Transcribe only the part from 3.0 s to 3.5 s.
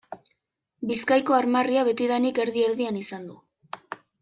izan du.